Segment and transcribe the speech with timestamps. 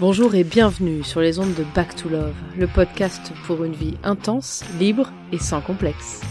[0.00, 3.98] Bonjour et bienvenue sur les ondes de Back to Love, le podcast pour une vie
[4.02, 6.22] intense, libre et sans complexe.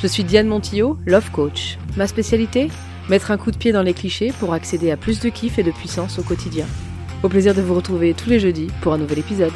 [0.00, 1.76] Je suis Diane Montillot, Love Coach.
[1.98, 2.70] Ma spécialité
[3.10, 5.62] Mettre un coup de pied dans les clichés pour accéder à plus de kiff et
[5.62, 6.64] de puissance au quotidien.
[7.22, 9.52] Au plaisir de vous retrouver tous les jeudis pour un nouvel épisode.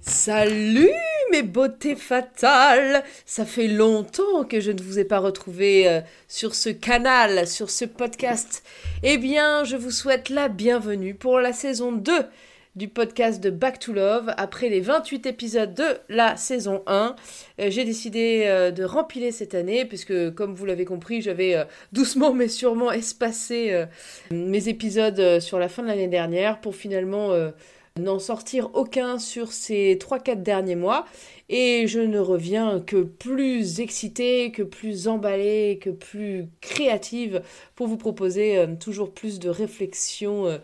[0.00, 0.90] Salut
[1.30, 6.54] mes beautés fatales Ça fait longtemps que je ne vous ai pas retrouvé euh, sur
[6.54, 8.62] ce canal, sur ce podcast.
[9.02, 12.12] Eh bien, je vous souhaite la bienvenue pour la saison 2
[12.76, 14.32] du podcast de Back to Love.
[14.36, 17.16] Après les 28 épisodes de la saison 1,
[17.60, 21.56] euh, j'ai décidé euh, de rempiler cette année, puisque comme vous l'avez compris, j'avais
[21.92, 23.84] doucement mais sûrement espacé
[24.30, 27.34] mes épisodes sur la fin de l'année dernière pour finalement
[27.98, 31.04] n'en sortir aucun sur ces 3-4 derniers mois.
[31.48, 37.42] Et je ne reviens que plus excitée, que plus emballée, que plus créative
[37.74, 40.58] pour vous proposer euh, toujours plus de réflexions euh,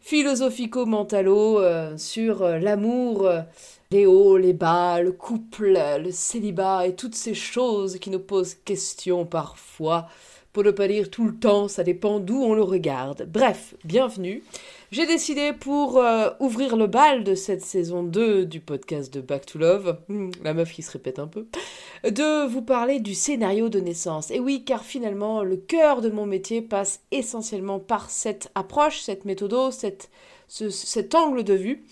[0.00, 3.28] philosophico-mentalo euh, sur l'amour,
[3.90, 8.54] les hauts, les bas, le couple, le célibat et toutes ces choses qui nous posent
[8.54, 10.06] question parfois.
[10.52, 13.26] Pour ne pas dire tout le temps, ça dépend d'où on le regarde.
[13.28, 14.44] Bref, bienvenue.
[14.94, 19.44] J'ai décidé pour euh, ouvrir le bal de cette saison 2 du podcast de Back
[19.44, 21.48] to Love, hmm, la meuf qui se répète un peu,
[22.08, 24.30] de vous parler du scénario de naissance.
[24.30, 29.24] Et oui, car finalement, le cœur de mon métier passe essentiellement par cette approche, cette
[29.24, 30.10] méthode, cette,
[30.46, 31.84] cet angle de vue.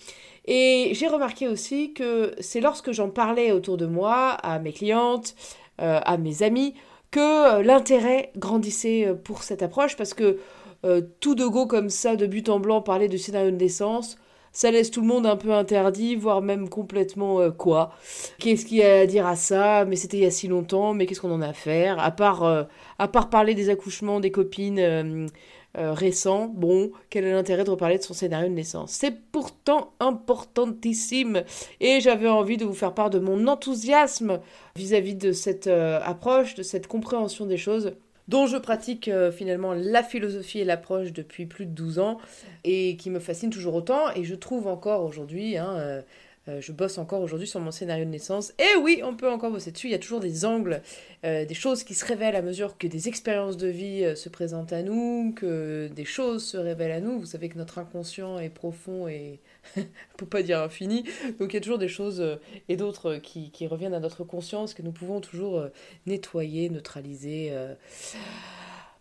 [0.45, 5.35] Et j'ai remarqué aussi que c'est lorsque j'en parlais autour de moi, à mes clientes,
[5.81, 6.75] euh, à mes amis,
[7.11, 7.19] que
[7.59, 10.39] euh, l'intérêt grandissait pour cette approche parce que
[10.85, 14.17] euh, tout de go comme ça, de but en blanc, parler de scénario de naissance,
[14.53, 17.93] ça laisse tout le monde un peu interdit, voire même complètement euh, quoi.
[18.39, 19.85] Qu'est-ce qu'il y a à dire à ça?
[19.85, 21.99] Mais c'était il y a si longtemps, mais qu'est-ce qu'on en a à faire?
[22.01, 22.65] À part, euh,
[22.99, 25.31] à part parler des accouchements des copines
[25.75, 28.91] récents, bon, quel est l'intérêt de reparler de son scénario de naissance?
[28.91, 31.45] C'est pourtant importantissime.
[31.81, 34.41] Et j'avais envie de vous faire part de mon enthousiasme
[34.77, 37.95] vis à -vis de cette approche, de cette compréhension des choses
[38.33, 42.19] dont je pratique euh, finalement la philosophie et l'approche depuis plus de 12 ans
[42.65, 46.03] et qui me fascine toujours autant et je trouve encore aujourd'hui hein, euh,
[46.49, 48.53] euh, je bosse encore aujourd'hui sur mon scénario de naissance.
[48.59, 49.87] Et oui, on peut encore bosser dessus.
[49.87, 50.83] Il y a toujours des angles,
[51.23, 54.83] des choses qui se révèlent à mesure que des expériences de vie se présentent à
[54.83, 57.21] nous, que des choses se révèlent à nous.
[57.21, 59.39] Vous savez que notre inconscient est profond et,
[60.17, 61.05] pour pas dire infini.
[61.39, 64.75] Donc il y a toujours des choses et d'autres qui, qui, reviennent à notre conscience
[64.75, 65.65] que nous pouvons toujours
[66.07, 67.53] nettoyer, neutraliser,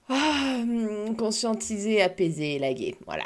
[0.09, 0.63] ah,
[1.17, 2.97] conscientiser, apaiser, élaguer.
[3.05, 3.23] Voilà.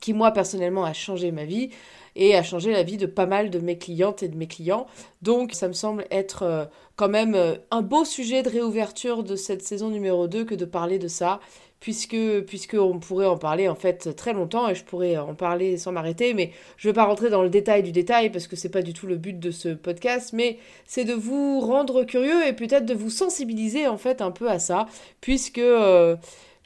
[0.00, 1.70] Qui, moi, personnellement, a changé ma vie
[2.16, 4.86] et a changé la vie de pas mal de mes clientes et de mes clients.
[5.22, 6.64] Donc ça me semble être euh,
[6.96, 10.64] quand même euh, un beau sujet de réouverture de cette saison numéro 2 que de
[10.64, 11.40] parler de ça
[11.84, 15.92] puisque on pourrait en parler en fait très longtemps et je pourrais en parler sans
[15.92, 18.70] m'arrêter mais je ne vais pas rentrer dans le détail du détail parce que c'est
[18.70, 22.54] pas du tout le but de ce podcast mais c'est de vous rendre curieux et
[22.54, 24.86] peut-être de vous sensibiliser en fait un peu à ça
[25.20, 26.16] puisque euh,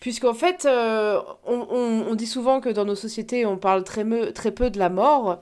[0.01, 4.79] Puisqu'en fait, euh, on, dit souvent que dans nos sociétés, on parle très, peu de
[4.79, 5.41] la mort.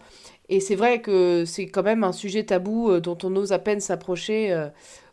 [0.49, 3.59] Et c'est vrai que c'est quand même un sujet tabou euh, dont on ose à
[3.59, 4.59] peine s'approcher,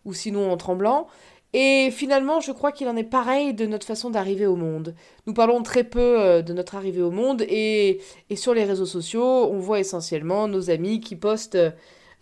[0.05, 1.07] ou sinon en tremblant.
[1.53, 4.95] Et finalement, je crois qu'il en est pareil de notre façon d'arriver au monde.
[5.27, 7.99] Nous parlons très peu de notre arrivée au monde et,
[8.35, 11.59] sur les réseaux sociaux, on voit essentiellement nos amis qui postent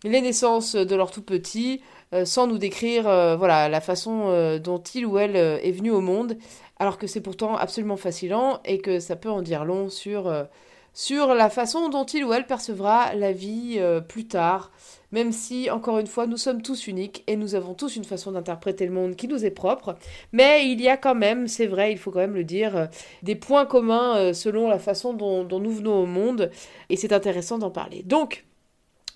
[0.03, 1.81] les naissances de leurs tout petits
[2.25, 6.35] sans nous décrire voilà la façon dont il ou elle est venu au monde
[6.81, 10.45] alors que c'est pourtant absolument fascinant et que ça peut en dire long sur, euh,
[10.93, 14.71] sur la façon dont il ou elle percevra la vie euh, plus tard,
[15.11, 18.31] même si, encore une fois, nous sommes tous uniques et nous avons tous une façon
[18.31, 19.95] d'interpréter le monde qui nous est propre,
[20.31, 22.85] mais il y a quand même, c'est vrai, il faut quand même le dire, euh,
[23.23, 26.51] des points communs selon la façon dont nous venons au monde,
[26.89, 28.03] et c'est intéressant d'en parler.
[28.03, 28.45] Donc,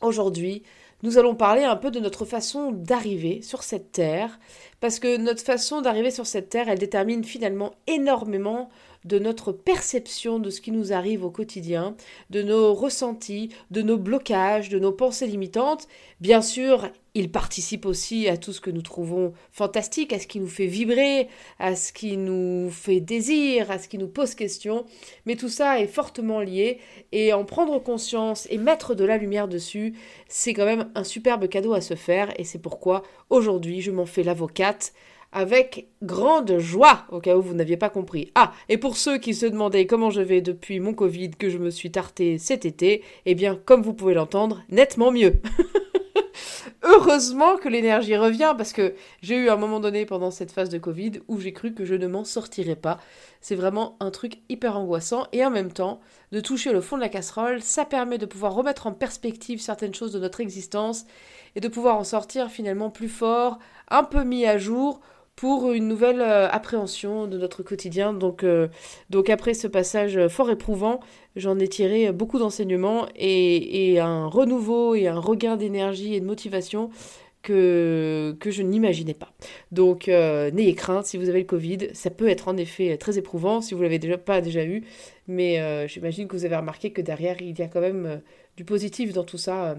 [0.02, 0.64] aujourd'hui,
[1.04, 4.40] nous allons parler un peu de notre façon d'arriver sur cette terre,
[4.80, 8.70] parce que notre façon d'arriver sur cette terre, elle détermine finalement énormément
[9.06, 11.96] de notre perception de ce qui nous arrive au quotidien,
[12.30, 15.88] de nos ressentis, de nos blocages, de nos pensées limitantes.
[16.20, 20.40] Bien sûr, il participe aussi à tout ce que nous trouvons fantastique, à ce qui
[20.40, 21.30] nous fait vibrer,
[21.60, 24.86] à ce qui nous fait désir, à ce qui nous pose question.
[25.26, 26.80] Mais tout ça est fortement lié
[27.12, 29.94] et en prendre conscience et mettre de la lumière dessus,
[30.28, 34.06] c'est quand même un superbe cadeau à se faire et c'est pourquoi aujourd'hui je m'en
[34.06, 34.94] fais l'avocate
[35.36, 38.32] avec grande joie, au cas où vous n'aviez pas compris.
[38.36, 41.58] Ah, et pour ceux qui se demandaient comment je vais depuis mon Covid que je
[41.58, 45.34] me suis tarté cet été, eh bien, comme vous pouvez l'entendre, nettement mieux.
[46.84, 50.78] Heureusement que l'énergie revient parce que j'ai eu un moment donné pendant cette phase de
[50.78, 53.00] Covid où j'ai cru que je ne m'en sortirais pas.
[53.42, 56.00] C'est vraiment un truc hyper angoissant et en même temps,
[56.32, 59.94] de toucher le fond de la casserole, ça permet de pouvoir remettre en perspective certaines
[59.94, 61.06] choses de notre existence
[61.56, 63.60] et de pouvoir en sortir finalement plus fort,
[63.90, 65.02] un peu mis à jour
[65.36, 68.14] pour une nouvelle euh, appréhension de notre quotidien.
[68.14, 68.68] Donc, euh,
[69.10, 71.02] donc après ce passage fort éprouvant,
[71.36, 76.90] j'en ai tiré beaucoup d'enseignements et, un renouveau et un regain d'énergie et de motivation
[77.42, 79.32] que, que je n'imaginais pas.
[79.72, 83.18] Donc euh, n'ayez crainte, si vous avez le Covid, ça peut être en effet très
[83.18, 84.84] éprouvant si vous l'avez déjà pas déjà eu,
[85.28, 88.22] mais j'imagine que vous avez remarqué que derrière il y a quand même
[88.58, 89.78] du positif dans tout ça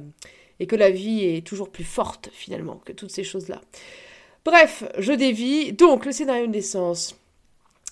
[0.61, 3.61] et que la vie est toujours plus forte finalement que toutes ces choses-là.
[4.46, 5.72] Bref, je dévie.
[5.72, 7.16] Donc, le scénario de naissance.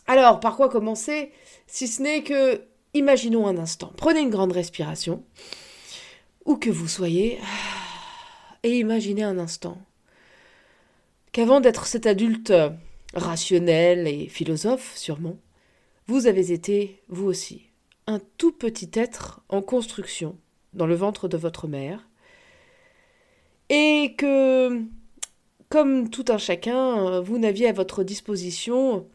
[0.07, 1.33] Alors, par quoi commencer?
[1.67, 2.63] Si ce n'est que,
[2.95, 5.25] imaginons un instant, prenez une grande respiration,
[6.45, 7.41] où que vous soyez,
[8.63, 9.83] et imaginez un instant
[11.33, 12.53] qu'avant d'être cet adulte
[13.15, 15.37] rationnel et philosophe, sûrement,
[16.07, 17.65] vous avez été, vous aussi,
[18.07, 20.39] un tout petit être en construction
[20.73, 22.07] dans le ventre de votre mère,
[23.71, 24.85] et que
[25.75, 29.09] comme tout un chacun, euh, vous n'aviez à votre disposition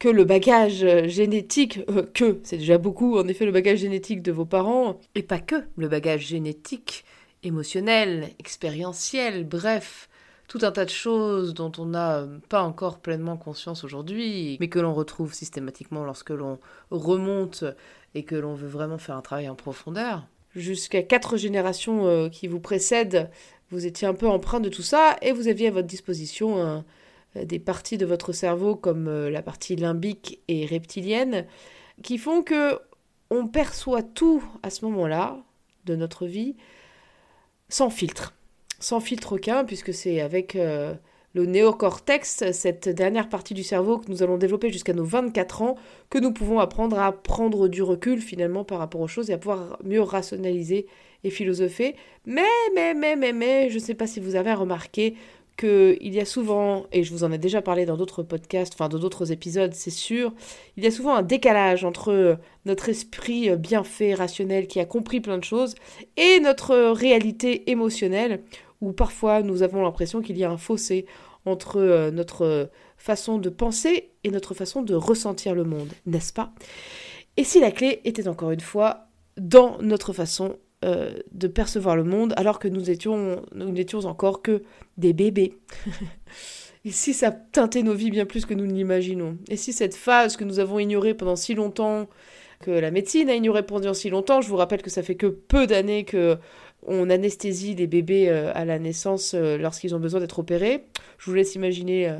[0.00, 4.32] que le bagage génétique, euh, que, c'est déjà beaucoup, en effet, le bagage génétique de
[4.32, 7.04] vos parents, et pas que, le bagage génétique,
[7.44, 10.08] émotionnel, expérientiel, bref,
[10.48, 14.80] tout un tas de choses dont on n'a pas encore pleinement conscience aujourd'hui, mais que
[14.80, 16.58] l'on retrouve systématiquement lorsque l'on
[16.90, 17.62] remonte
[18.16, 20.26] et que l'on veut vraiment faire un travail en profondeur.
[20.56, 23.30] Jusqu'à quatre générations euh, qui vous précèdent,
[23.72, 27.44] vous étiez un peu empreint de tout ça et vous aviez à votre disposition euh,
[27.44, 31.46] des parties de votre cerveau comme euh, la partie limbique et reptilienne
[32.02, 32.78] qui font que
[33.30, 35.38] on perçoit tout à ce moment-là
[35.86, 36.54] de notre vie
[37.70, 38.34] sans filtre,
[38.78, 40.94] sans filtre aucun puisque c'est avec euh,
[41.34, 45.76] le néocortex, cette dernière partie du cerveau que nous allons développer jusqu'à nos 24 ans,
[46.10, 49.38] que nous pouvons apprendre à prendre du recul finalement par rapport aux choses et à
[49.38, 50.86] pouvoir mieux rationaliser
[51.24, 51.94] et philosopher.
[52.26, 52.42] Mais,
[52.74, 55.14] mais, mais, mais, mais, je ne sais pas si vous avez remarqué
[55.56, 58.88] qu'il y a souvent, et je vous en ai déjà parlé dans d'autres podcasts, enfin
[58.88, 60.32] dans d'autres épisodes, c'est sûr,
[60.76, 65.20] il y a souvent un décalage entre notre esprit bien fait, rationnel, qui a compris
[65.20, 65.74] plein de choses,
[66.16, 68.42] et notre réalité émotionnelle,
[68.82, 71.06] où parfois nous avons l'impression qu'il y a un fossé
[71.46, 76.52] entre euh, notre façon de penser et notre façon de ressentir le monde, n'est-ce pas?
[77.38, 79.06] Et si la clé était encore une fois
[79.38, 82.82] dans notre façon euh, de percevoir le monde alors que nous
[83.54, 84.62] nous n'étions encore que
[84.98, 85.54] des bébés?
[86.84, 89.38] Et si ça teintait nos vies bien plus que nous ne l'imaginons?
[89.48, 92.08] Et si cette phase que nous avons ignorée pendant si longtemps,
[92.62, 95.26] que la médecine a ignorée pendant si longtemps, je vous rappelle que ça fait que
[95.26, 96.38] peu d'années que
[96.86, 100.84] on anesthésie les bébés euh, à la naissance euh, lorsqu'ils ont besoin d'être opérés.
[101.18, 102.12] Je vous laisse imaginer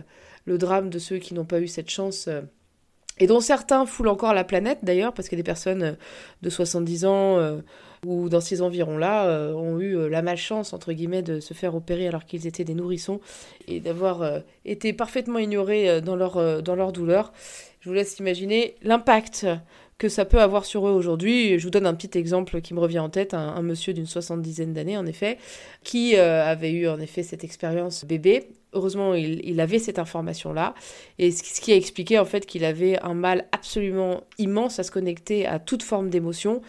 [0.45, 2.29] le drame de ceux qui n'ont pas eu cette chance
[3.19, 5.97] et dont certains foulent encore la planète d'ailleurs, parce que des personnes
[6.43, 7.61] de 70 ans
[8.05, 11.77] ou dans ces environs-là, euh, ont eu euh, la malchance, entre guillemets, de se faire
[11.77, 13.21] opérer alors qu'ils étaient des nourrissons
[13.69, 17.33] et d'avoir euh, été parfaitement ignorés dans, leur, dans leur douleur.
[17.79, 19.47] Je vous laisse imaginer l'impact
[20.03, 21.61] que ça peut avoir sur eux aujourd'hui.
[21.61, 24.73] Je vous donne un petit exemple qui me revient en tête, un, monsieur d'une soixante-dizaine
[24.73, 25.39] d'années en effet,
[25.85, 28.49] qui avait eu en effet cette expérience bébé.
[28.73, 30.75] Heureusement, il, il avait cette information-là,
[31.21, 34.83] et ce, ce qui a expliqué en fait qu'il avait un mal absolument immense à
[34.83, 36.63] se connecter à toute forme d'émotion,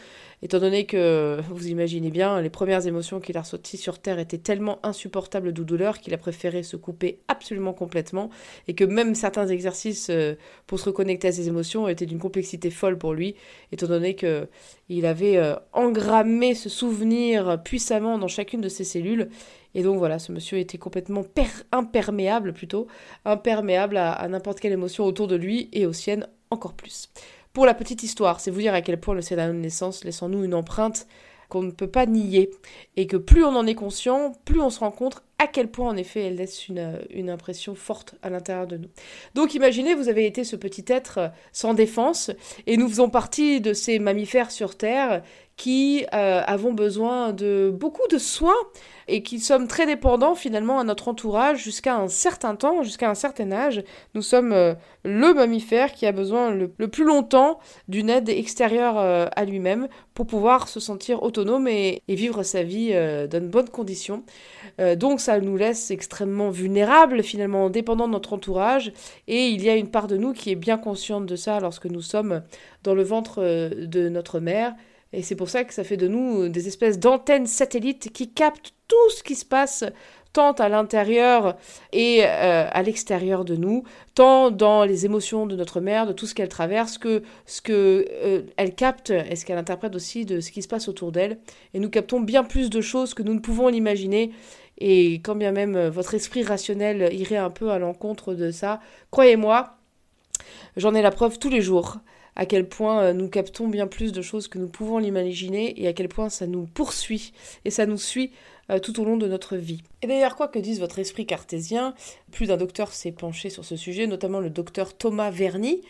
[0.43, 4.37] étant donné que, vous imaginez bien, les premières émotions qu'il a ressorties sur Terre étaient
[4.37, 8.29] tellement insupportables de douleur qu'il a préféré se couper absolument complètement,
[8.67, 10.35] et que même certains exercices euh,
[10.67, 13.35] pour se reconnecter à ses émotions étaient d'une complexité folle pour lui,
[13.71, 14.49] étant donné que
[14.89, 19.29] il avait euh, engrammé ce souvenir puissamment dans chacune de ses cellules,
[19.75, 21.23] et donc voilà, ce monsieur était complètement
[21.71, 22.87] imperméable plutôt,
[23.23, 27.09] imperméable à n'importe quelle émotion autour de lui et aux siennes encore plus.
[27.53, 30.23] Pour la petite histoire, c'est vous dire à quel point le scénario de naissance laisse
[30.23, 31.05] en nous une empreinte
[31.49, 32.49] qu'on ne peut pas nier,
[32.97, 35.89] et que plus on en est conscient, plus on se rend compte à quel point
[35.89, 38.89] en effet elle laisse une, une impression forte à l'intérieur de nous.
[39.35, 42.31] Donc imaginez, vous avez été ce petit être sans défense,
[42.65, 45.21] et nous faisons partie de ces mammifères sur Terre
[45.55, 48.53] qui euh, avons besoin de beaucoup de soins
[49.07, 53.15] et qui sommes très dépendants finalement à notre entourage jusqu'à un certain temps, jusqu'à un
[53.15, 53.83] certain âge.
[54.15, 59.27] Nous sommes euh, le mammifère qui a besoin le, plus longtemps d'une aide extérieure euh,
[59.35, 64.23] à lui-même pour pouvoir se sentir autonome et, vivre sa vie dans de bonnes conditions.
[64.95, 68.93] donc ça nous laisse extrêmement vulnérables finalement, dépendants de notre entourage
[69.27, 71.87] et il y a une part de nous qui est bien consciente de ça lorsque
[71.87, 72.43] nous sommes
[72.83, 74.75] dans le ventre de notre mère
[75.13, 78.73] Et c'est pour ça que ça fait de nous des espèces d'antennes satellites qui captent
[78.87, 79.85] tout ce qui se passe
[80.33, 81.55] tant à l'intérieur
[81.93, 83.83] et euh, à l'extérieur de nous,
[84.15, 88.05] tant dans les émotions de notre mère, de tout ce qu'elle traverse, que ce que
[88.11, 91.37] euh, elle capte et ce qu'elle interprète aussi de ce qui se passe autour d'elle.
[91.75, 94.31] Et nous captons bien plus de choses que nous ne pouvons l'imaginer.
[94.79, 98.79] Et quand bien même euh, votre esprit rationnel irait un peu à l'encontre de ça,
[99.11, 99.77] croyez-moi,
[100.77, 101.99] j'en ai la preuve tous les jours
[102.35, 105.93] à quel point nous captons bien plus de choses que nous pouvons l'imaginer et à
[105.93, 107.33] quel point ça nous poursuit
[107.65, 108.31] et ça nous suit
[108.71, 109.83] euh, tout au long de notre vie.
[110.01, 111.93] Et d'ailleurs, quoi que dise votre esprit cartésien,
[112.31, 115.81] plus d'un docteur s'est penché sur ce sujet, notamment le docteur Thomas Verny,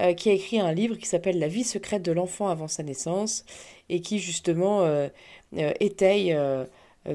[0.00, 2.82] euh, qui a écrit un livre qui s'appelle La vie secrète de l'enfant avant sa
[2.82, 3.46] naissance,
[3.88, 5.08] et qui justement euh,
[5.52, 6.36] étaye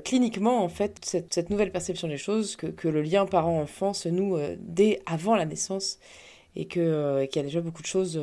[0.04, 5.02] cliniquement en fait cette, nouvelle perception des choses, que, le lien parent-enfant se noue dès
[5.06, 6.00] avant la naissance,
[6.56, 8.20] et qu'il y a déjà beaucoup de choses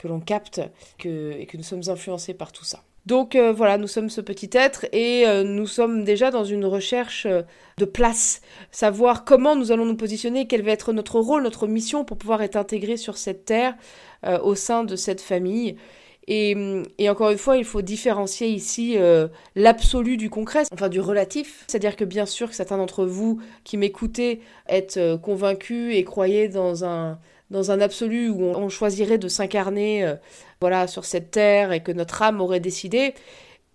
[0.00, 0.60] que l'on capte,
[1.04, 2.82] et que nous sommes influencés par tout ça.
[3.06, 6.64] Donc euh, voilà, nous sommes ce petit être et euh, nous sommes déjà dans une
[6.64, 7.42] recherche euh,
[7.78, 12.04] de place, savoir comment nous allons nous positionner, quel va être notre rôle, notre mission
[12.04, 13.74] pour pouvoir être intégrés sur cette terre
[14.42, 15.76] au sein de cette famille.
[16.28, 16.54] Et,
[16.98, 18.98] et, encore une fois, il faut différencier ici
[19.56, 21.64] l'absolu du concret, enfin du relatif.
[21.68, 26.84] C'est-à-dire que bien sûr que certains d'entre vous qui m'écoutez êtes convaincus et croyez dans
[26.84, 27.18] un,
[27.50, 30.14] dans un absolu où on, choisirait de s'incarner euh,
[30.60, 33.14] voilà sur cette terre et que notre âme aurait décidé.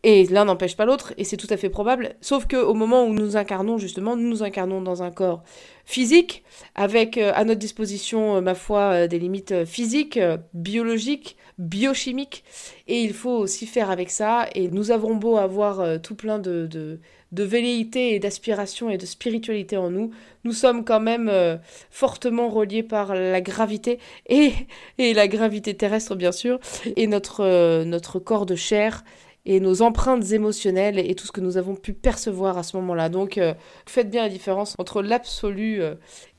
[0.03, 2.15] Et l'un n'empêche pas l'autre et c'est tout à fait probable.
[2.21, 5.43] Sauf que au moment où nous incarnons justement nous nous incarnons dans un corps
[5.83, 6.43] physique
[6.75, 10.19] avec euh, à notre disposition euh, ma foi des limites physiques
[10.53, 12.43] biologiques biochimiques.
[12.87, 14.47] Et il faut aussi faire avec ça.
[14.55, 16.99] Et nous avons beau avoir tout plein de,
[17.35, 20.11] de velléité et d'aspiration et de spiritualité en nous,
[20.43, 21.57] nous sommes quand même euh,
[21.91, 24.53] fortement reliés par la gravité et,
[24.97, 26.59] et, la gravité terrestre bien sûr,
[26.95, 29.03] et notre, euh, notre corps de chair
[29.45, 33.09] et nos empreintes émotionnelles et tout ce que nous avons pu percevoir à ce moment-là.
[33.09, 33.53] Donc euh,
[33.85, 35.81] faites bien la différence entre l'absolu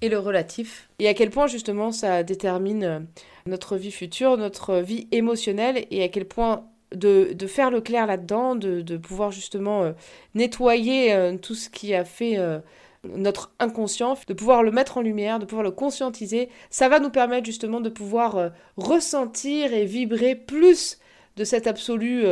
[0.03, 3.07] et le relatif et à quel point justement ça détermine
[3.47, 8.55] notre vie future, notre vie émotionnelle et à quel point de, faire le clair là-dedans,
[8.55, 9.93] de, pouvoir justement euh,
[10.35, 12.59] nettoyer euh, tout ce qui a fait euh,
[13.05, 17.11] notre inconscient, de pouvoir le mettre en lumière, de pouvoir le conscientiser, ça va nous
[17.11, 20.99] permettre justement de pouvoir ressentir et vibrer plus
[21.37, 22.25] de cet absolu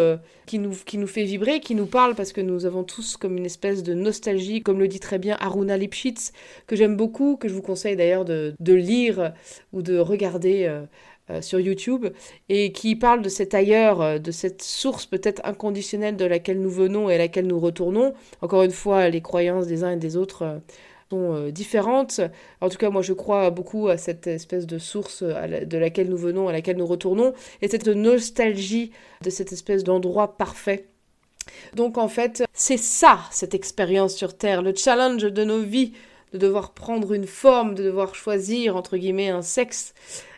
[0.46, 3.36] qui, nous, qui nous fait vibrer, qui nous parle, parce que nous avons tous comme
[3.36, 6.32] une espèce de nostalgie, comme le dit très bien Aruna Lipschitz,
[6.66, 9.32] que j'aime beaucoup, que je vous conseille d'ailleurs de, de, lire
[9.72, 10.82] ou de regarder
[11.30, 12.06] euh, sur YouTube
[12.50, 16.68] et qui parle de cet ailleurs, euh, de cette source peut-être inconditionnelle de laquelle nous
[16.68, 18.12] venons et à laquelle nous retournons.
[18.42, 20.58] Encore une fois, les croyances des uns et des autres euh,
[21.08, 22.20] sont différentes.
[22.60, 26.16] En tout cas, moi, je crois beaucoup à cette espèce de source de laquelle nous
[26.18, 28.90] venons, à laquelle nous retournons, et cette nostalgie
[29.22, 30.88] de cette espèce d'endroit parfait.
[31.74, 35.92] Donc, en fait, c'est ça, cette expérience sur Terre, le challenge de nos vies,
[36.32, 39.94] de devoir prendre une forme, de devoir choisir, entre guillemets, un sexe,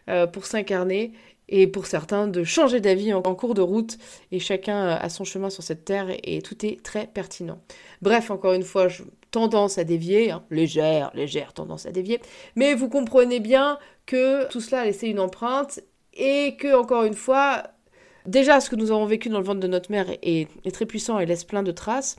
[0.09, 1.13] euh, pour s'incarner
[1.49, 3.99] et pour certains de changer d'avis en, cours de route.
[4.33, 7.61] Et chacun euh, a son chemin sur cette terre et, tout est très pertinent.
[8.03, 12.21] Bref, encore une fois, je, tendance à dévier, hein, légère, légère tendance à dévier,
[12.55, 15.81] mais vous comprenez bien que tout cela a laissé une empreinte
[16.15, 17.65] et que, encore une fois,
[18.25, 21.19] déjà ce que nous avons vécu dans le ventre de notre mère est très puissant
[21.19, 22.17] et laisse plein de traces,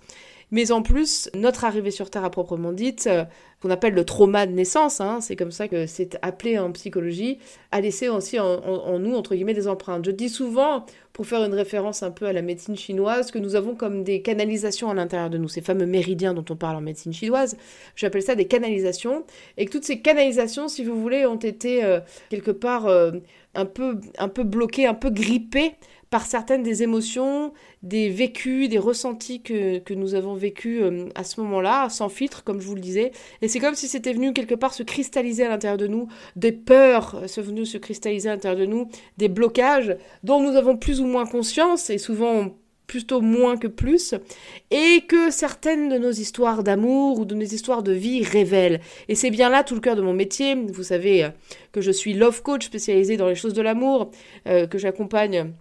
[0.51, 3.25] mais en plus, notre arrivée sur Terre à proprement dite, euh,
[3.61, 7.39] qu'on appelle le trauma de naissance, hein, c'est comme ça que c'est appelé en psychologie,
[7.71, 10.05] a laissé aussi en, nous, entre guillemets, des empreintes.
[10.05, 13.55] Je dis souvent, pour faire une référence un peu à la médecine chinoise, que nous
[13.55, 16.81] avons comme des canalisations à l'intérieur de nous, ces fameux méridiens dont on parle en
[16.81, 17.57] médecine chinoise,
[17.95, 19.25] j'appelle ça des canalisations,
[19.57, 21.99] et que toutes ces canalisations, si vous voulez, ont été euh,
[22.29, 23.11] quelque part euh,
[23.55, 25.73] un, peu, un peu bloquées, un peu grippées
[26.09, 31.23] par certaines des émotions, des vécus, des ressentis que, que nous avons vécus euh, à
[31.23, 33.11] ce moment-là, sans filtre, comme je vous le disais.
[33.41, 36.53] Et c'est comme si c'était venu quelque part se cristalliser à l'intérieur de nous, des
[36.53, 38.87] peurs euh, sont venues se cristalliser à l'intérieur de nous,
[39.17, 42.55] des blocages dont nous avons plus ou moins conscience, et souvent
[42.87, 44.15] plutôt moins que plus,
[44.71, 48.79] et que certaines de nos histoires d'amour ou de nos histoires de vie révèlent.
[49.09, 50.55] Et c'est bien là tout le cœur de mon métier.
[50.55, 51.29] Vous savez euh,
[51.73, 54.11] que je suis love coach spécialisé dans les choses de l'amour,
[54.45, 55.51] que j'accompagne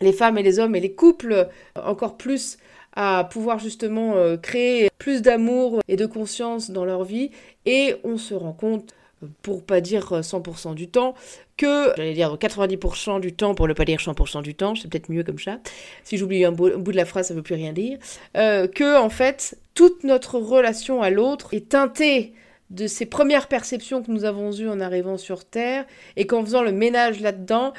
[0.00, 1.44] les femmes et les hommes et les couples euh,
[1.82, 2.58] encore plus
[2.94, 7.30] à pouvoir justement euh, créer plus d'amour et de conscience dans leur vie.
[7.66, 8.94] Et on se rend compte
[9.42, 11.14] pour pas dire 100% du temps,
[11.56, 15.10] que, j'allais dire 90% du temps, pour ne pas dire 100% du temps, c'est peut-être
[15.10, 15.58] mieux comme ça,
[16.04, 17.98] si j'oublie un, bout de la phrase, ça ne veut plus rien dire,
[18.36, 22.34] euh, que, en fait, toute notre relation à l'autre est teintée
[22.70, 25.86] de ces premières perceptions que nous avons eues en arrivant sur Terre,
[26.16, 27.72] et qu'en faisant le ménage là-dedans,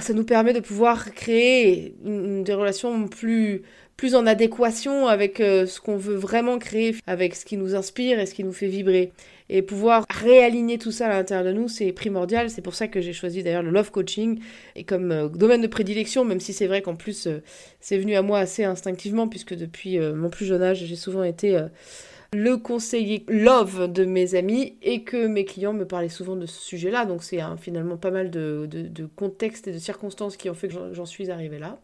[0.00, 3.62] ça nous permet de pouvoir créer des relations plus
[4.00, 8.18] plus en adéquation avec euh, ce qu'on veut vraiment créer, avec ce qui nous inspire
[8.18, 9.12] et ce qui nous fait vibrer.
[9.50, 12.48] Et pouvoir réaligner tout ça à l'intérieur de nous, c'est primordial.
[12.48, 14.40] C'est pour ça que j'ai choisi d'ailleurs le love coaching
[14.74, 17.42] et comme euh, domaine de prédilection, même si c'est vrai qu'en plus euh,
[17.80, 21.60] c'est venu à moi assez instinctivement, puisque depuis mon plus jeune âge, j'ai souvent été
[22.32, 26.60] le conseiller love de mes amis et que mes clients me parlaient souvent de ce
[26.60, 27.04] sujet-là.
[27.04, 28.68] Donc c'est finalement pas mal de,
[29.16, 31.78] contextes et de circonstances qui ont fait que j'en suis arrivée là.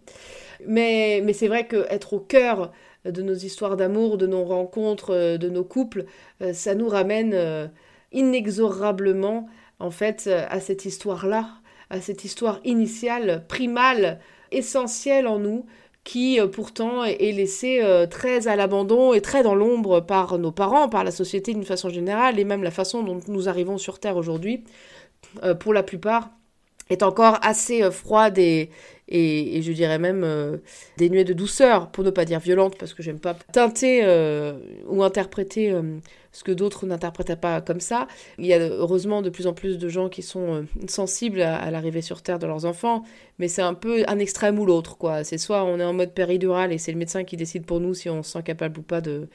[0.66, 2.72] Mais, mais c'est vrai qu'être au cœur
[3.04, 6.06] de nos histoires d'amour, de nos rencontres, euh, de nos couples,
[6.42, 7.66] euh, ça nous ramène euh,
[8.12, 9.48] inexorablement
[9.78, 11.50] en fait à cette histoire-là,
[11.90, 14.18] à cette histoire initiale, primale,
[14.50, 15.66] essentielle en nous,
[16.06, 21.02] qui pourtant est laissée très à l'abandon et très dans l'ombre par nos parents, par
[21.02, 24.62] la société d'une façon générale, et même la façon dont nous arrivons sur Terre aujourd'hui,
[25.58, 26.30] pour la plupart,
[26.90, 28.70] est encore assez froide et,
[29.08, 30.56] et, je dirais même euh,
[30.96, 34.58] dénuée de douceur, pour ne pas dire violente, parce que j'aime pas teinter euh,
[34.88, 35.98] ou interpréter euh,
[36.36, 38.08] ce que d'autres n'interprétaient pas comme ça.
[38.38, 42.02] Il y a heureusement de plus en plus de gens qui sont sensibles à, l'arrivée
[42.02, 43.04] sur Terre de leurs enfants,
[43.38, 45.24] mais c'est un peu un extrême ou l'autre, quoi.
[45.24, 47.94] C'est soit on est en mode péridural et c'est le médecin qui décide pour nous
[47.94, 49.28] si on se sent capable ou pas de,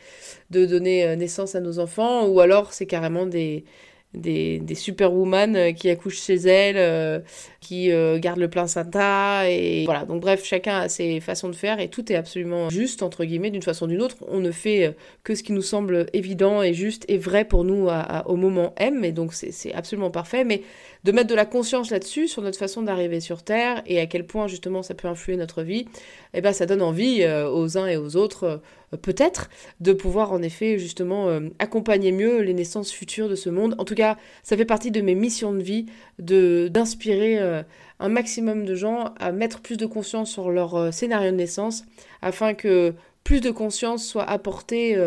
[0.52, 3.66] de donner naissance à nos enfants, ou alors c'est carrément des
[4.14, 7.20] des, des superwoman euh, qui accouchent chez elles, euh,
[7.60, 10.06] qui euh, gardent le plein placenta, et voilà.
[10.06, 13.50] Donc bref, chacun a ses façons de faire et tout est absolument juste, entre guillemets,
[13.50, 14.18] d'une façon ou d'une autre.
[14.28, 17.88] On ne fait que ce qui nous semble évident et juste et vrai pour nous
[18.26, 20.44] au moment M, et donc c'est absolument parfait.
[20.44, 20.62] Mais
[21.04, 24.26] de mettre de la conscience là-dessus, sur notre façon d'arriver sur Terre, et à quel
[24.26, 25.86] point justement ça peut influer notre vie,
[26.34, 28.62] eh ben ça donne envie aux uns et aux autres
[28.98, 33.76] peut-être de pouvoir en effet justement euh, accompagner mieux les naissances futures de ce monde.
[33.78, 35.86] En tout cas, ça fait partie de mes missions de vie
[36.20, 37.64] de d'inspirer euh,
[38.00, 41.86] un maximum de gens à mettre plus de conscience sur leur euh, scénario de naissance
[42.22, 44.98] afin que plus de conscience soit apportée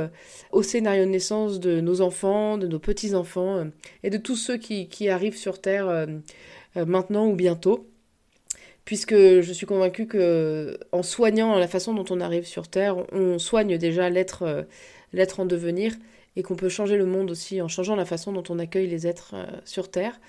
[0.53, 3.67] au scénario de naissance de nos enfants, de nos petits-enfants
[4.03, 6.07] et de tous ceux qui, arrivent sur Terre
[6.77, 7.89] maintenant ou bientôt
[8.85, 13.39] puisque je suis convaincue que en soignant la façon dont on arrive sur Terre, on
[13.39, 14.63] soigne déjà l'être euh,
[15.13, 15.95] l'être en devenir
[16.37, 19.07] et qu'on peut changer le monde aussi en changeant la façon dont on accueille les
[19.07, 20.21] êtres euh, sur Terre.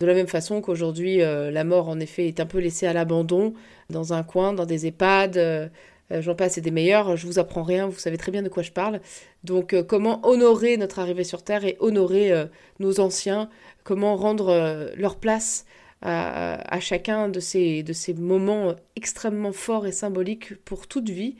[0.00, 2.92] De la même façon qu'aujourd'hui, euh, la mort, en effet, est un peu laissée à
[2.92, 3.54] l'abandon,
[3.88, 5.70] dans un coin, dans des EHPAD,
[6.10, 8.62] j'en passe et des meilleurs, je vous apprends rien, vous savez très bien de quoi
[8.62, 9.00] je parle.
[9.44, 12.32] Donc, comment honorer notre arrivée sur Terre et honorer
[12.78, 13.48] nos anciens,
[13.84, 15.66] comment rendre leur place
[16.02, 21.36] à, chacun de ces, de ces moments extrêmement forts et symboliques pour toute vie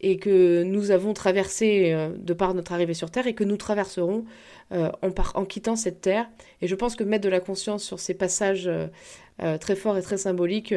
[0.00, 3.56] et que nous avons traversé euh, de par notre arrivée sur Terre et que nous
[3.56, 4.24] traverserons
[4.72, 6.28] euh, en, en, quittant cette Terre.
[6.62, 10.02] Et je pense que mettre de la conscience sur ces passages euh, très forts et
[10.02, 10.74] très symboliques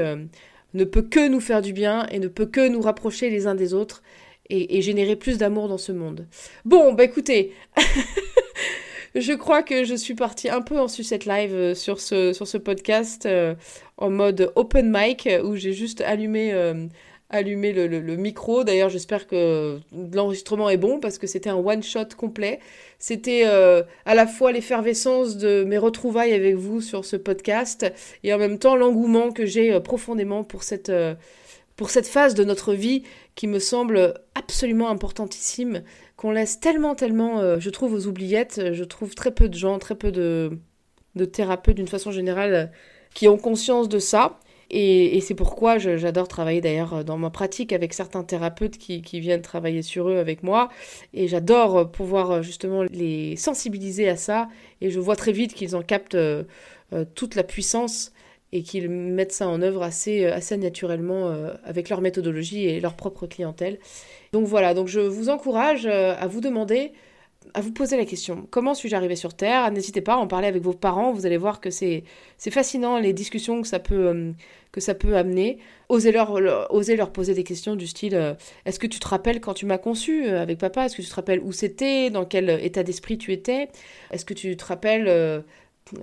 [0.74, 3.56] ne peut que nous faire du bien et ne peut que nous rapprocher les uns
[3.56, 4.02] des autres
[4.50, 6.28] et, générer plus d'amour dans ce monde.
[6.66, 7.54] Bon, bah écoutez
[9.16, 13.26] je crois que je suis partie un peu en sucette live euh, sur ce, podcast
[13.26, 13.56] euh,
[13.98, 16.88] en mode open mic où j'ai juste allumé, euh,
[17.34, 18.64] le, le, micro.
[18.64, 19.80] D'ailleurs, j'espère que
[20.14, 22.60] l'enregistrement est bon parce que c'était un one-shot complet.
[23.02, 27.92] C'était à la fois l'effervescence de mes retrouvailles avec vous sur ce podcast
[28.24, 30.92] et en même temps l'engouement que j'ai profondément pour cette
[31.82, 33.02] pour cette phase de notre vie
[33.34, 35.82] qui me semble absolument importantissime,
[36.16, 38.74] qu'on laisse tellement, tellement, euh, je trouve, aux oubliettes.
[38.74, 40.60] Je trouve très peu de gens, très peu de,
[41.16, 42.72] de thérapeutes d'une façon générale
[43.16, 44.40] qui ont conscience de ça.
[44.74, 49.82] Et, c'est pourquoi j'adore travailler d'ailleurs dans ma pratique avec certains thérapeutes qui, viennent travailler
[49.82, 50.70] sur eux avec moi.
[51.14, 54.48] Et j'adore pouvoir justement les sensibiliser à ça.
[54.80, 56.44] Et je vois très vite qu'ils en captent euh,
[57.16, 58.14] toute la puissance
[58.54, 62.80] et qu'ils mettent ça en œuvre assez, euh, assez naturellement euh, avec leur méthodologie et
[62.80, 63.80] leur propre clientèle.
[64.34, 66.92] Donc voilà, donc je vous encourage euh, à vous demander,
[67.54, 69.72] à vous poser la question, comment suis-je arrivé sur Terre?
[69.72, 72.04] N'hésitez pas à en parler avec vos parents, vous allez voir que c'est
[72.38, 74.34] fascinant les discussions que ça peut,
[74.72, 75.60] que ça peut amener.
[75.90, 76.32] Osez leur,
[76.72, 78.36] osez leur poser des questions du style,
[78.66, 80.86] est-ce que tu te rappelles quand tu m'as conçu avec papa?
[80.86, 82.10] Est-ce que tu te rappelles où c'était?
[82.10, 83.70] Dans quel état d'esprit tu étais?
[84.12, 85.44] Est-ce que tu te rappelles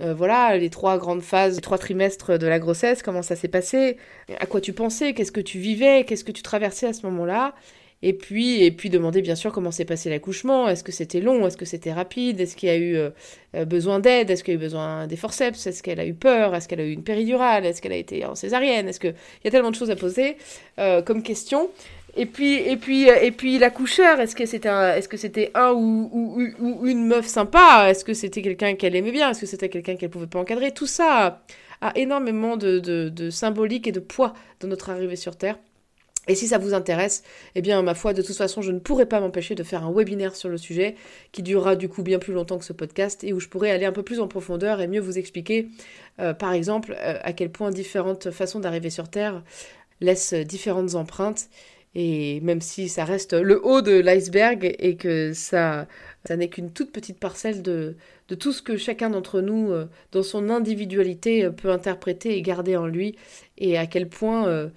[0.01, 3.47] euh, voilà, les trois grandes phases, les trois trimestres de la grossesse, comment ça s'est
[3.47, 3.97] passé,
[4.39, 7.55] à quoi tu pensais, qu'est-ce que tu vivais, qu'est-ce que tu traversais à ce moment-là?
[8.01, 11.45] Et puis, et puis demander bien sûr comment s'est passé l'accouchement, est-ce que c'était long,
[11.45, 13.09] est-ce que c'était rapide, est-ce qu'il y a eu euh,
[13.55, 16.13] euh, besoin d'aide, est-ce qu'il y a eu besoin des forceps, est-ce qu'elle a eu
[16.13, 19.09] peur, est-ce qu'elle a eu une péridurale, est-ce qu'elle a été en césarienne, est-ce que...
[19.09, 20.37] Il y a tellement de choses à poser
[20.77, 21.69] comme question.
[22.15, 25.51] Et puis, et puis, euh, et puis l'accoucheur, est-ce que c'était un, est-ce que c'était
[25.53, 26.09] un ou,
[26.59, 27.89] ou, une meuf sympa?
[27.89, 29.29] Est-ce que c'était quelqu'un qu'elle aimait bien?
[29.29, 30.71] Est-ce que c'était quelqu'un qu'elle pouvait pas encadrer?
[30.71, 31.41] Tout ça
[31.81, 35.57] a énormément de, de symbolique et de poids dans notre arrivée sur Terre.
[36.29, 37.23] Et si ça vous intéresse,
[37.55, 39.91] eh bien, ma foi, de toute façon, je ne pourrais pas m'empêcher de faire un
[39.91, 40.95] webinaire sur le sujet,
[41.31, 43.85] qui durera du coup bien plus longtemps que ce podcast, et où je pourrais aller
[43.85, 45.69] un peu plus en profondeur et mieux vous expliquer,
[46.19, 49.43] euh, par exemple, euh, à quel point différentes façons d'arriver sur Terre
[50.01, 51.49] laissent différentes empreintes,
[51.95, 55.87] et même si ça reste le haut de l'iceberg et que ça,
[56.25, 57.95] ça n'est qu'une toute petite parcelle de,
[58.27, 62.77] de tout ce que chacun d'entre nous, euh, dans son individualité, peut interpréter et garder
[62.77, 63.15] en lui,
[63.57, 64.69] et à quel point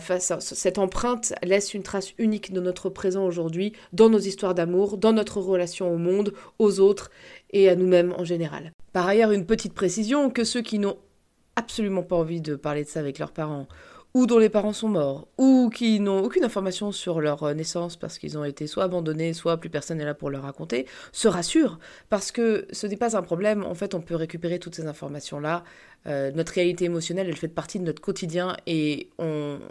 [0.00, 4.98] face, cette empreinte laisse une trace unique de notre présent aujourd'hui, dans nos histoires d'amour,
[4.98, 7.10] dans notre relation au monde, aux autres
[7.50, 8.72] et à nous-mêmes en général.
[8.92, 10.98] Par ailleurs, une petite précision, que ceux qui n'ont
[11.56, 13.68] absolument pas envie de parler de ça avec leurs parents,
[14.14, 17.96] ou dont les parents sont morts, ou qui n'ont aucune information sur leur euh, naissance
[17.96, 21.26] parce qu'ils ont été soit abandonnés, soit plus personne n'est là pour leur raconter, se
[21.26, 24.86] rassurent, parce que ce n'est pas un problème, en fait on peut récupérer toutes ces
[24.86, 25.64] informations-là
[26.06, 29.08] euh, notre réalité émotionnelle, elle fait partie de notre quotidien et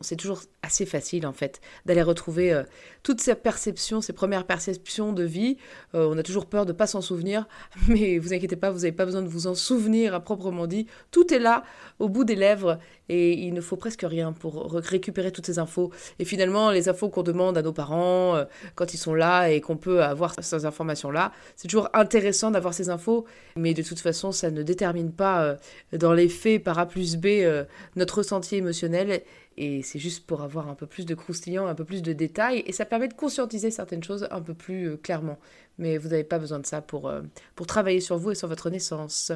[0.02, 2.64] c'est toujours assez facile en fait d'aller retrouver euh,
[3.04, 5.58] toutes ces perceptions, ces premières perceptions de vie.
[5.94, 7.48] On a toujours peur de ne pas s'en souvenir,
[7.88, 10.88] mais vous inquiétez pas, vous n'avez pas besoin de vous en souvenir à proprement dit.
[11.12, 11.64] Tout est là,
[12.00, 12.80] au bout des lèvres,
[13.10, 15.92] et il ne faut presque rien pour récupérer toutes ces infos.
[16.20, 18.44] Et finalement, les infos qu'on demande à nos parents
[18.76, 22.90] quand ils sont là et qu'on peut avoir ces informations-là, c'est toujours intéressant d'avoir ces
[22.90, 25.58] infos, mais de toute façon, ça ne détermine pas
[25.92, 27.64] dans les fait par A plus B euh,
[27.96, 29.22] notre ressenti émotionnel.
[29.56, 32.64] Et c'est juste pour avoir un peu plus de croustillant, un peu plus de détails.
[32.66, 35.38] Et ça permet de conscientiser certaines choses un peu plus euh, clairement.
[35.78, 37.22] Mais vous n'avez pas besoin de ça pour, euh,
[37.56, 39.32] pour travailler sur vous et sur votre naissance.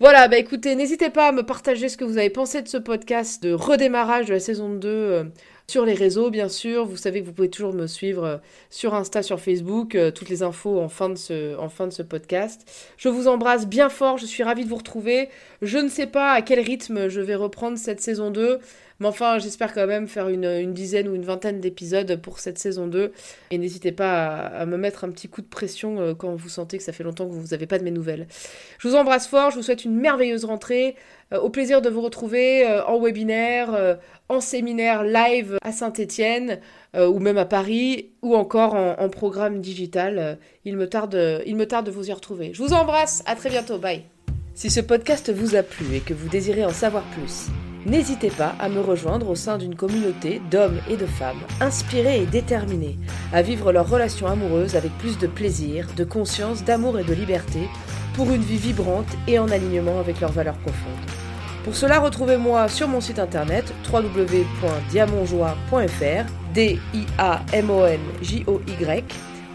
[0.00, 2.76] Voilà, bah écoutez, n'hésitez pas à me partager ce que vous avez pensé de ce
[2.76, 5.30] podcast de redémarrage de la saison 2
[5.66, 6.84] sur les réseaux, bien sûr.
[6.84, 8.36] Vous savez que vous pouvez toujours me suivre euh,
[8.70, 9.94] sur Insta, sur Facebook.
[9.94, 12.70] Euh, toutes les infos en de ce, en fin de ce podcast.
[12.98, 14.18] Je vous embrasse bien fort.
[14.18, 15.30] Je suis ravie de vous retrouver.
[15.62, 18.58] Je ne sais pas à quel rythme je vais reprendre cette saison 2.
[19.00, 22.86] Mais enfin, j'espère quand même faire une, dizaine ou une vingtaine d'épisodes pour cette saison
[22.86, 23.12] 2.
[23.50, 26.78] Et n'hésitez pas à, me mettre un petit coup de pression euh, quand vous sentez
[26.78, 28.26] que ça fait longtemps que vous n'avez pas de mes nouvelles.
[28.78, 30.96] Je vous embrasse fort, je vous souhaite une merveilleuse rentrée.
[31.32, 36.60] Euh, au plaisir de vous retrouver euh, en webinaire, en séminaire live à Saint-Étienne
[36.96, 40.38] ou même à Paris ou encore en, en programme digital.
[40.64, 42.52] il, me tarde, il me tarde de vous y retrouver.
[42.54, 44.02] Je vous embrasse, à très bientôt, bye.
[44.54, 47.48] Si ce podcast vous a plu et que vous désirez en savoir plus,
[47.86, 52.26] N'hésitez pas à me rejoindre au sein d'une communauté d'hommes et de femmes inspirés et
[52.26, 52.96] déterminés
[53.32, 57.68] à vivre leur relation amoureuse avec plus de plaisir, de conscience, d'amour et de liberté
[58.14, 60.94] pour une vie vibrante et en alignement avec leurs valeurs profondes.
[61.64, 68.44] Pour cela, retrouvez-moi sur mon site internet www.diamonjoie.fr, D I A M O N J
[68.46, 69.04] O Y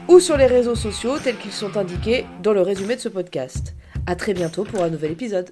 [0.08, 3.76] ou sur les réseaux sociaux tels qu'ils sont indiqués dans le résumé de ce podcast.
[4.08, 5.52] À très bientôt pour un nouvel épisode.